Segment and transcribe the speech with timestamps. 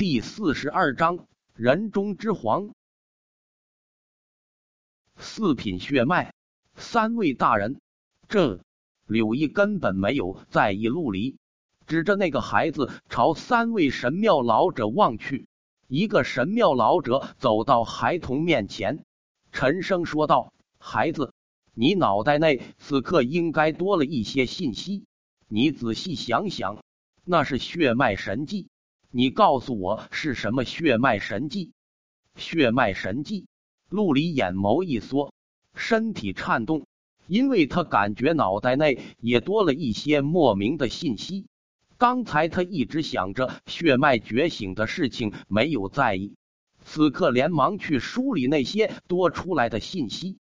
[0.00, 2.70] 第四十二章人中之皇。
[5.18, 6.32] 四品血脉，
[6.74, 7.82] 三位大人，
[8.26, 8.60] 这
[9.06, 11.36] 柳毅根本没有在意陆离，
[11.86, 15.48] 指着那个孩子朝三位神庙老者望去。
[15.86, 19.04] 一个神庙老者走到孩童面前，
[19.52, 21.34] 沉声说道：“孩子，
[21.74, 25.04] 你脑袋内此刻应该多了一些信息，
[25.46, 26.82] 你仔细想想，
[27.22, 28.70] 那是血脉神迹。”
[29.12, 31.72] 你告诉我是什么血脉神迹？
[32.36, 33.48] 血脉神迹！
[33.88, 35.34] 陆离眼眸一缩，
[35.74, 36.86] 身体颤动，
[37.26, 41.48] 因为他感觉脑袋内也多了一些莫名的信息。
[41.98, 46.36] 刚才他一直想着血脉觉醒的事情，没有在意，
[46.84, 50.38] 此刻连忙去梳理那些多出来的信息。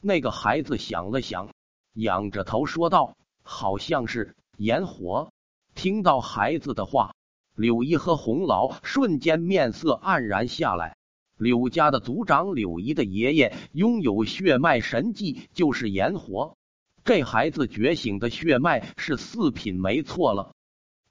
[0.00, 1.50] 那个孩子想了想，
[1.92, 5.32] 仰着头说道：“好像是炎火。”
[5.76, 7.14] 听到孩子的话。
[7.60, 10.96] 柳一和洪老瞬间面色黯然下来。
[11.36, 16.56] 柳家的族长柳一的爷爷拥有血脉神迹，就是炎火。
[17.04, 20.54] 这孩子觉醒的血脉是四品，没错了。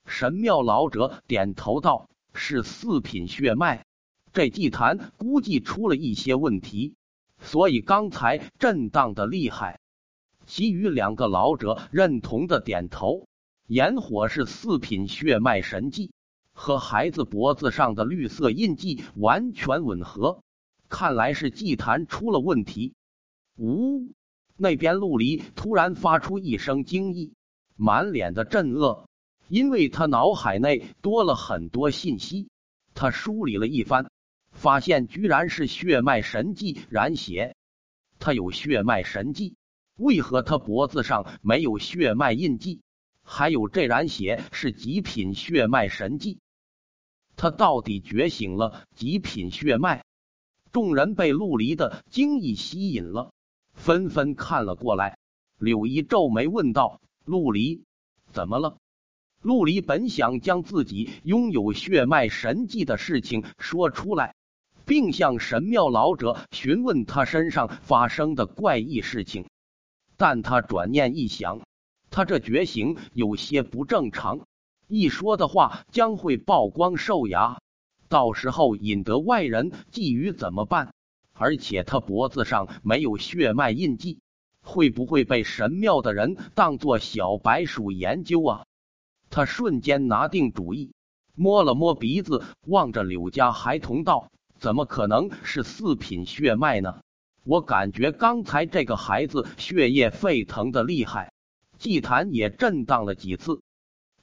[0.07, 3.85] 神庙老者点头道：“是四品血脉。
[4.33, 6.95] 这祭坛估计出了一些问题，
[7.39, 9.79] 所以刚才震荡的厉害。”
[10.47, 13.27] 其余两个老者认同的点头
[13.67, 16.11] ：“炎火是四品血脉神迹。”
[16.61, 20.43] 和孩子脖子上的绿色印记完全吻合，
[20.89, 22.93] 看来是祭坛出了问题。
[23.55, 24.11] 呜！
[24.57, 27.31] 那边陆离突然发出一声惊异，
[27.77, 29.05] 满脸的震愕，
[29.47, 32.49] 因为他脑海内多了很多信息。
[32.93, 34.11] 他梳理了一番，
[34.51, 37.55] 发现居然是血脉神迹染血。
[38.19, 39.55] 他有血脉神迹，
[39.95, 42.81] 为何他脖子上没有血脉印记？
[43.23, 46.37] 还有这染血是极品血脉神迹。
[47.41, 50.03] 他到底觉醒了极品血脉？
[50.73, 53.31] 众人被陆离的惊异吸引了，
[53.71, 55.17] 纷纷看了过来。
[55.57, 57.85] 柳一皱眉问道：“陆离，
[58.33, 58.75] 怎么了？”
[59.41, 64.35] 陆离本想将自己拥有血脉神迹的事情说出来，
[64.85, 69.45] 并向神庙老者询问他身上发生的怪异事情，
[70.17, 71.61] 但他转念一想，
[72.09, 74.41] 他这觉醒有些不正常。
[74.89, 77.61] 一说的话将会曝光兽牙，
[78.07, 80.95] 到时候引得外人觊觎怎么办？
[81.33, 84.19] 而且他脖子上没有血脉印记，
[84.63, 88.65] 会不会被神庙的人当做小白鼠研究啊？
[89.29, 90.91] 他瞬间拿定主意，
[91.35, 97.01] 摸了摸鼻子，望着柳家孩童道：“怎么可能是四品血脉呢？
[97.43, 101.31] 我感觉刚才这个孩子血液沸腾的厉害，
[101.77, 103.61] 祭坛也震荡了几次。”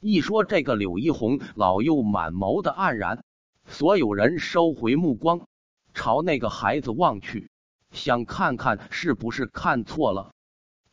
[0.00, 3.24] 一说这个，柳一红老又满眸的黯然，
[3.66, 5.46] 所有人收回目光，
[5.94, 7.50] 朝那个孩子望去，
[7.90, 10.32] 想看看是不是看错了。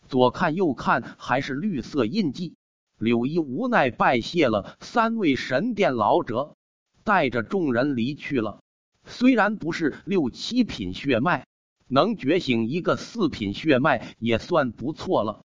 [0.07, 2.55] 左看右看，还是绿色印记。
[2.97, 6.55] 柳一无奈拜谢了三位神殿老者，
[7.03, 8.61] 带着众人离去了。
[9.05, 11.45] 虽然不是六七品血脉，
[11.87, 15.43] 能觉醒一个四品血脉也算不错了。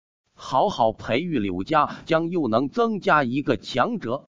[0.45, 4.27] 好好培育柳家，将又能增加一个强者。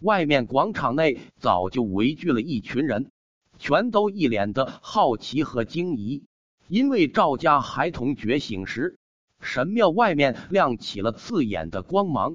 [0.00, 3.12] 外面广场内早就围聚了一群人，
[3.56, 6.24] 全都一脸的好奇和惊疑。
[6.66, 8.98] 因为赵家孩童觉醒时，
[9.40, 12.34] 神庙外面亮起了刺眼的光芒。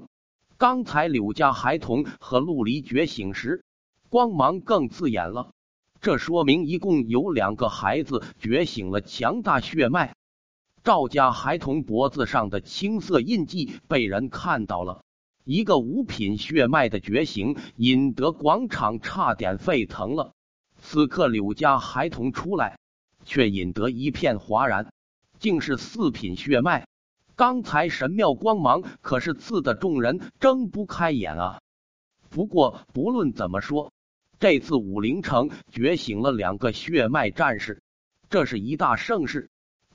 [0.56, 3.62] 刚才柳家孩童和陆离觉醒时，
[4.08, 5.52] 光芒更刺眼了。
[6.00, 10.16] 这说明一共有两个孩子觉醒了强大血脉。
[10.82, 15.02] 赵家孩童脖子上的青色印记被人看到了，
[15.44, 20.32] 一个五品血脉的觉醒，引得广场差点沸腾了。
[20.80, 22.78] 此刻柳家孩童出来，
[23.26, 24.90] 却引得一片哗然，
[25.38, 26.86] 竟是四品血脉。
[27.36, 31.60] 刚才神庙光芒可是刺得众人睁不开眼啊！
[32.30, 33.92] 不过不论怎么说，
[34.38, 37.82] 这次武陵城觉醒了两个血脉战士，
[38.30, 39.50] 这是一大盛事。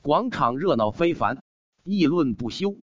[0.06, 1.42] 广场热闹非凡，
[1.84, 2.78] 议论不休。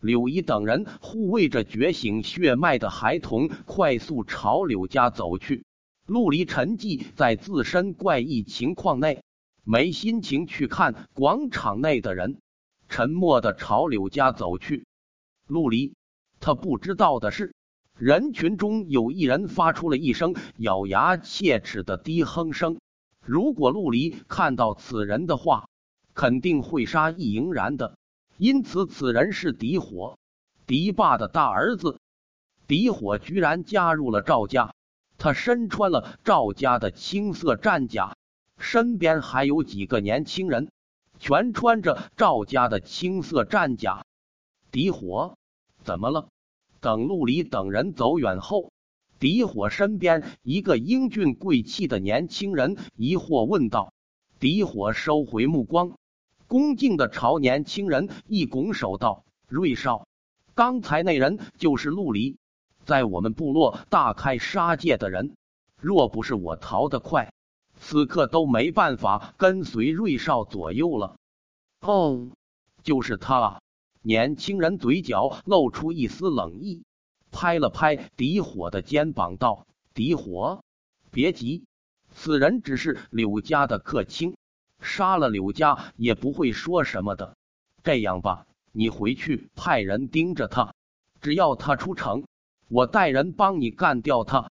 [0.00, 5.64] 柳一等人护卫着觉醒血脉的孩童，快速朝柳家走去。
[6.06, 9.22] 陆离沉寂在自身怪异情况内，
[9.62, 12.40] 没心情去看广场内的人，
[12.88, 14.88] 沉默的朝柳家走去。
[15.46, 15.94] 陆离，
[16.40, 17.54] 他不知道的是，
[17.96, 22.80] 人群中有一人发出了一声咬牙切齿的低哼声。
[23.24, 25.68] 如果陆离看到此人的话，
[26.14, 27.96] 肯定会杀易莹然的，
[28.36, 30.18] 因此此人是狄火，
[30.66, 31.98] 狄霸的大儿子。
[32.66, 34.74] 狄火居然加入了赵家，
[35.18, 38.16] 他身穿了赵家的青色战甲，
[38.58, 40.70] 身边还有几个年轻人，
[41.18, 44.04] 全穿着赵家的青色战甲。
[44.70, 45.36] 敌火，
[45.82, 46.28] 怎么了？
[46.80, 48.72] 等陆离等人走远后，
[49.18, 53.92] 敌火身边一个英俊贵气的年轻人疑惑问道。
[54.40, 55.98] 敌火收回目光，
[56.46, 60.06] 恭敬的朝年轻人一拱手道：“瑞少，
[60.54, 62.38] 刚才那人就是陆离。”
[62.86, 65.36] 在我们部落大开杀戒的人，
[65.78, 67.34] 若不是我逃得快，
[67.78, 71.16] 此刻都没办法跟随瑞少左右了。
[71.82, 72.30] 哦，
[72.82, 73.60] 就是他啊！
[74.00, 76.82] 年轻人嘴角露出一丝冷意，
[77.30, 80.64] 拍了拍狄火的肩膀，道：“狄火，
[81.10, 81.66] 别急，
[82.22, 84.36] 此人只是柳家的客卿，
[84.78, 87.34] 杀了柳家也不会说什么的。
[87.82, 90.74] 这样吧，你回去派人盯着他，
[91.22, 92.24] 只要他出城。”
[92.68, 94.50] 我带人帮你干掉他，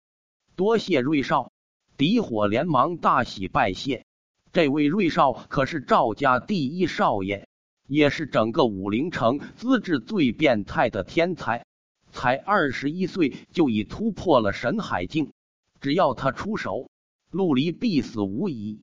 [0.57, 1.53] 多谢瑞少。
[1.99, 4.07] 狄火连忙大喜拜谢。
[4.55, 7.47] 这位瑞少可是赵家第一少爷，
[7.87, 11.67] 也是整个武陵城资质最变态的天才。
[12.11, 15.33] 才二十一岁就已突破了神海境，
[15.83, 16.90] 只要他出手，
[17.31, 18.83] 陆离必死无疑。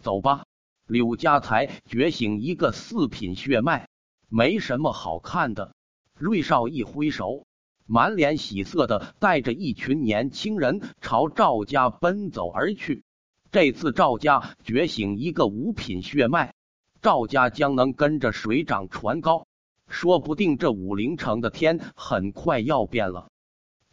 [0.00, 0.44] 走吧，
[0.86, 3.88] 柳家才觉醒一个四品血脉，
[4.28, 5.74] 没什么好看的。
[6.18, 7.46] 瑞少一挥手。
[7.84, 13.04] 满脸喜色的带着一群年轻人朝赵家奔走而去。
[13.50, 16.54] 这次赵家觉醒一个五品血脉，
[17.02, 19.46] 赵家将能跟着水涨船高，
[19.88, 23.28] 说不定这武陵城的天很快要变了。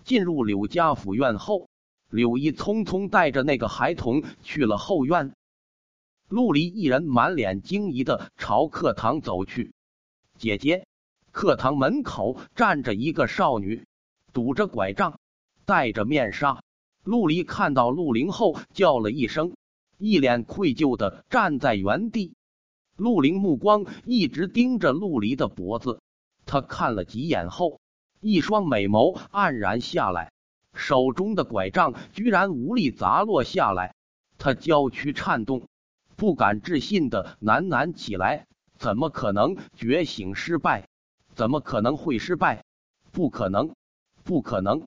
[0.05, 1.68] 进入柳家府院后，
[2.09, 5.33] 柳一匆匆带着那个孩童去了后院。
[6.27, 9.73] 陆离一人满脸惊疑的朝课堂走去，
[10.37, 10.85] 姐姐。
[11.31, 13.85] 课堂门口站着一个少女，
[14.33, 15.19] 拄着拐杖，
[15.65, 16.63] 戴着面纱。
[17.03, 19.55] 陆离看到陆凌后，叫了一声，
[19.99, 22.33] 一脸愧疚的站在原地。
[22.97, 26.01] 陆凌目光一直盯着陆离的脖子，
[26.45, 27.79] 他看了几眼后，
[28.19, 30.31] 一双美眸黯然下来，
[30.79, 33.93] 手中的拐杖居然无力砸落下来。
[34.37, 35.67] 他娇躯颤动，
[36.15, 38.47] 不敢置信的喃喃起来
[38.79, 40.87] ：“怎么可能觉醒失败？”
[41.35, 42.65] 怎么可能会失败？
[43.11, 43.75] 不可能，
[44.23, 44.83] 不可能！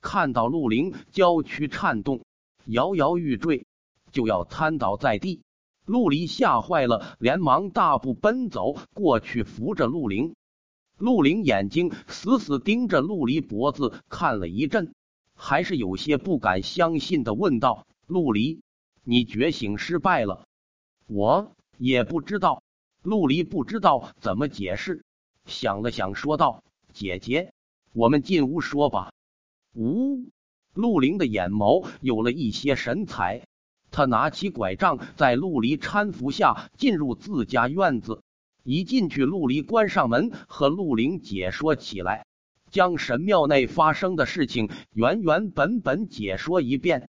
[0.00, 2.22] 看到陆凌娇躯颤动，
[2.64, 3.66] 摇摇欲坠，
[4.10, 5.42] 就要瘫倒在地，
[5.84, 10.34] 陆离吓坏了，连忙大步奔走过去，扶着陆凌。
[10.98, 14.94] 陆凌眼睛死死盯着陆离脖子看了一阵，
[15.36, 18.62] 还是有些不敢相信的问道：“陆离，
[19.04, 20.46] 你觉醒失败了？”
[21.06, 22.62] 我也不知道。
[23.02, 25.04] 陆离不知道怎么解释。
[25.44, 27.52] 想了想，说道：“姐姐，
[27.92, 29.12] 我们进屋说吧。”
[29.76, 30.24] 呜，
[30.74, 33.46] 陆凌的眼眸有了一些神采，
[33.92, 38.22] 他拿起拐杖，在陆离搀扶下进入自家院子。
[38.64, 42.25] 一进去，陆离关上门，和陆凌解说起来，
[42.76, 47.08] 将神庙内发生的事情原原本本解说一遍。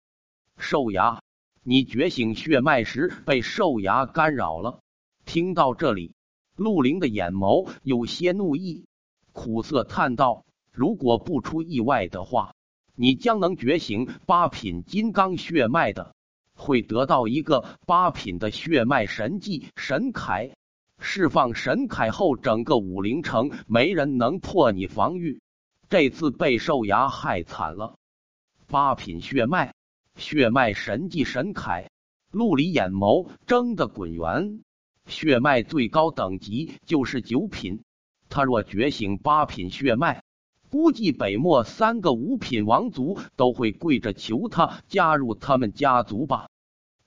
[0.57, 1.21] 兽牙，
[1.63, 4.81] 你觉醒血脉时被兽牙干扰了。
[5.23, 6.11] 听到这里。
[6.57, 8.87] 陆凌的眼眸有些怒意，
[9.31, 10.43] 苦涩叹道
[10.73, 12.55] ：“如果不出意外的话，
[12.93, 16.13] 你将能觉醒八品金刚血脉的，
[16.55, 20.51] 会得到一个八品的血脉神技神铠。
[20.99, 25.39] 释放神铠后，整个武陵城没人能破你防御。
[25.93, 27.99] 这次被兽牙害惨了。
[28.65, 29.75] 八品血脉，
[30.15, 31.85] 血脉神迹神铠。”
[32.33, 34.63] 陆离眼眸睁得滚圆。
[35.05, 37.83] 血脉最高等级就是九品，
[38.27, 40.23] 他若觉醒八品血脉，
[40.71, 46.49] 估计北漠三个五品王族都会跪着求他加入他们家族吧。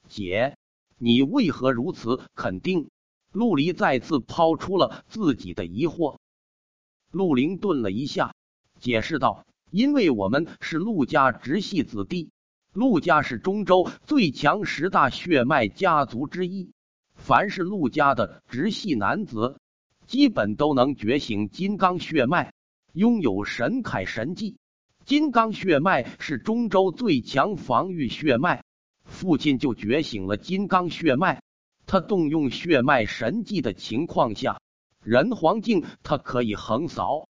[0.09, 0.57] 姐，
[0.97, 2.89] 你为何如此肯定？
[3.33, 6.19] 陆离再次抛出了自己的疑惑。
[7.11, 8.36] 陆凌顿了一下，
[8.87, 12.31] 解释道：“因为我们是陆家直系子弟，
[12.73, 16.71] 陆家是中州最强十大血脉家族之一。”
[17.17, 19.59] 凡是陆家的直系男子，
[20.07, 22.53] 基本都能觉醒金刚血脉，
[22.93, 24.57] 拥有神铠神技。
[25.05, 28.63] 金刚血脉是中州最强防御血脉，
[29.05, 31.43] 父亲就觉醒了金刚血脉。
[31.87, 34.61] 他动用血脉神技的情况下，
[35.03, 37.27] 人皇境他可以横扫。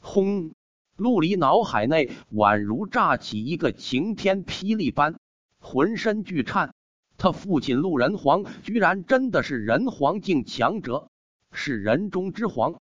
[0.00, 0.54] 轰！
[0.98, 5.14] 陆离脑海内宛如炸起一个晴天霹雳般，
[5.60, 6.74] 浑身剧颤。
[7.16, 11.08] 他父亲陆仁皇居然真的是人皇境强者，
[11.52, 12.80] 是人中之皇。